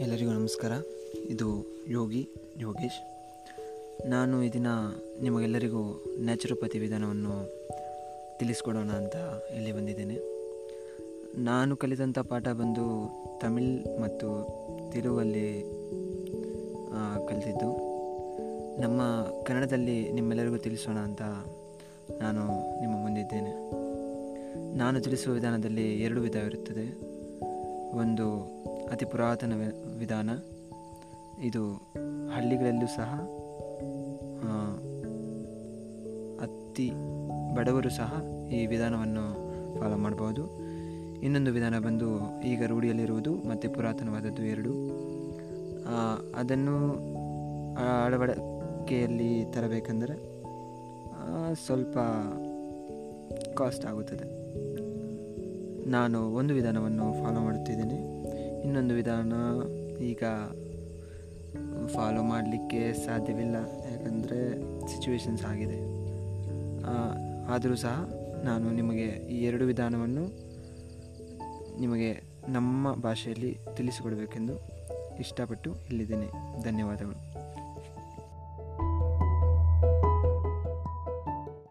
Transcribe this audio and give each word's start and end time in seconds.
ನಮಸ್ಕಾರ. 0.00 0.72
ಇದು 1.28 1.66
ಯೋಗಿ, 1.88 2.28
ಯೋಗೇಶ್. 2.56 3.00
ನಾನು 4.08 4.42
ಈ 4.42 4.50
ದಿನ 4.50 4.66
ನಿಮಗೆಲ್ಲರಿಗೂ 5.22 6.04
ನ್ಯಾಚುರೋಪತಿ 6.18 6.78
ವಿಧಾನವನ್ನು 6.78 7.66
ತಿಳಿಸ್ಕೊಡೋಣ 8.38 8.90
ಅಂತ 8.90 9.16
ಇಲ್ಲಿ 9.56 9.72
ಬಂದಿದ್ದೇನೆ. 9.72 10.18
ನಾನು 11.42 11.76
ಕಲಿತಂಥ 11.76 12.18
ಪಾಠ 12.18 12.48
ಬಂದು 12.48 13.10
ತಮಿಳ್ 13.40 14.00
ಮತ್ತು 14.00 14.28
ತೆಲುಗಲ್ಲಿ 14.92 15.62
ಕಲಿತಿದ್ದು. 17.28 17.70
ನಮ್ಮ 18.80 19.02
ಕನ್ನಡದಲ್ಲಿ 19.46 20.12
ನಿಮ್ಮೆಲ್ಲರಿಗೂ 20.12 20.56
ತಿಳಿಸೋಣ 20.56 20.96
ಅಂತ 20.96 21.22
ನಾನು 22.20 22.46
ನಿಮ್ಮ 22.80 22.96
ಮುಂದಿದ್ದೇನೆ. 22.96 23.70
ನಾನು 24.76 25.00
ತಿಳಿಸುವ 25.00 25.34
ವಿಧಾನದಲ್ಲಿ 25.34 26.00
ಎರಡು 26.02 26.20
ವಿಧವಿರುತ್ತದೆ 26.20 27.17
ಒಂದು 27.98 28.26
ಅತಿ 28.90 29.04
ಪುರಾತನ 29.04 29.52
ವಿಧಾನ. 29.98 30.30
ಇದು 31.42 31.62
ಹಳ್ಳಿಗಳಲ್ಲೂ 32.34 32.86
ಸಹ 32.86 33.10
ಅತಿ 36.44 36.88
ಬಡವರು 37.54 37.90
ಸಹ 37.90 38.10
ಈ 38.52 38.66
ವಿಧಾನವನ್ನು 38.66 39.24
ಫಾಲೋ 39.80 39.96
ಮಾಡ್ಬೋದು. 39.96 40.44
ಇನ್ನೊಂದು 41.22 41.50
ವಿಧಾನ 41.52 41.78
ಬಂದು 41.78 42.08
ಈಗ 42.42 42.62
ರೂಢಿಯಲ್ಲಿರುವುದು 42.66 43.32
ಮತ್ತು 43.48 43.70
ಪುರಾತನವಾದದ್ದು 43.70 44.42
ಎರಡು. 44.44 44.72
ಅದನ್ನು 46.36 46.76
ಅಳವಡಿಕೆಯಲ್ಲಿ 48.04 49.30
ತರಬೇಕೆಂದರೆ 49.44 50.16
ಸ್ವಲ್ಪ 51.66 51.96
ಕಾಸ್ಟ್ 53.56 53.84
ಆಗುತ್ತದೆ. 53.86 54.26
ನಾನು 55.88 56.34
ಒಂದು 56.34 56.54
ವಿಧಾನವನ್ನು 56.54 57.12
ಫಾಲೋ 57.12 57.40
ಮಾಡುತ್ತಿದ್ದೇನೆ. 57.40 57.96
ಇನ್ನೊಂದು 58.62 58.94
ವಿಧಾನ 58.94 59.32
ಈಗ 60.00 60.22
ಫಾಲೋ 61.86 62.22
ಮಾಡಲಿಕ್ಕೆ 62.22 62.92
ಸಾಧ್ಯವಿಲ್ಲ. 62.92 63.54
ಯಾಕಂದರೆ 63.92 64.60
ಸಿಚುವೇಶನ್ಸ್ 64.86 65.44
ಆಗಿದೆ. 65.44 65.80
ಆದರೂ 67.46 67.76
ಸಹ 67.76 68.12
ನಾನು 68.44 68.70
ನಿಮಗೆ 68.70 69.04
ಈ 69.04 69.44
ಎರಡು 69.44 69.64
ವಿಧಾನವನ್ನು 69.64 70.48
ನಿಮಗೆ 71.80 72.22
ನಮ್ಮ 72.48 72.94
ಭಾಷೆಯಲ್ಲಿ 72.94 73.58
ತಿಳಿಸಿಕೊಡಬೇಕೆಂದು 73.74 74.52
ಇಷ್ಟಪಟ್ಟು 75.18 75.74
ಇಲ್ಲಿದ್ದೇನೆ. 75.74 76.26
ಧನ್ಯವಾದಗಳು. 76.64 77.47